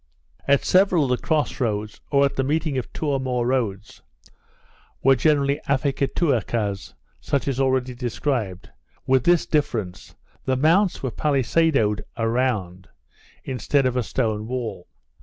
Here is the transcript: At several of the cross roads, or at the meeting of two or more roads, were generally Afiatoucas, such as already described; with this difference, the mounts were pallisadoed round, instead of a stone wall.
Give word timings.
At 0.47 0.65
several 0.65 1.03
of 1.03 1.09
the 1.11 1.23
cross 1.27 1.59
roads, 1.59 2.01
or 2.09 2.25
at 2.25 2.35
the 2.35 2.43
meeting 2.43 2.75
of 2.79 2.91
two 2.91 3.05
or 3.05 3.19
more 3.19 3.45
roads, 3.45 4.01
were 5.03 5.15
generally 5.15 5.61
Afiatoucas, 5.69 6.95
such 7.19 7.47
as 7.47 7.59
already 7.59 7.93
described; 7.93 8.71
with 9.05 9.25
this 9.25 9.45
difference, 9.45 10.15
the 10.45 10.57
mounts 10.57 11.03
were 11.03 11.11
pallisadoed 11.11 12.03
round, 12.17 12.87
instead 13.43 13.85
of 13.85 13.95
a 13.95 14.01
stone 14.01 14.47
wall. 14.47 14.87